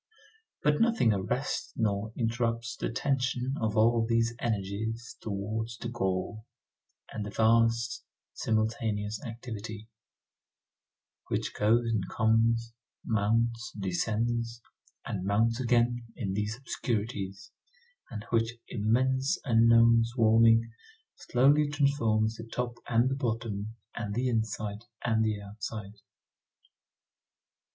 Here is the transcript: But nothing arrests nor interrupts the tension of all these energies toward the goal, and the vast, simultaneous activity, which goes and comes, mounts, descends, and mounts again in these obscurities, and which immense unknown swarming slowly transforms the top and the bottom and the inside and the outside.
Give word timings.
But 0.63 0.81
nothing 0.81 1.13
arrests 1.13 1.71
nor 1.75 2.11
interrupts 2.17 2.75
the 2.75 2.89
tension 2.91 3.53
of 3.61 3.77
all 3.77 4.03
these 4.03 4.33
energies 4.39 5.15
toward 5.21 5.69
the 5.79 5.89
goal, 5.89 6.43
and 7.13 7.23
the 7.23 7.29
vast, 7.29 8.03
simultaneous 8.33 9.23
activity, 9.23 9.89
which 11.27 11.53
goes 11.53 11.83
and 11.87 12.09
comes, 12.09 12.73
mounts, 13.05 13.73
descends, 13.77 14.59
and 15.05 15.23
mounts 15.23 15.59
again 15.59 16.03
in 16.15 16.33
these 16.33 16.57
obscurities, 16.57 17.51
and 18.09 18.23
which 18.31 18.55
immense 18.69 19.37
unknown 19.45 20.03
swarming 20.03 20.71
slowly 21.15 21.69
transforms 21.69 22.37
the 22.37 22.47
top 22.51 22.77
and 22.89 23.07
the 23.07 23.15
bottom 23.15 23.75
and 23.93 24.15
the 24.15 24.27
inside 24.29 24.85
and 25.05 25.23
the 25.23 25.39
outside. 25.39 25.97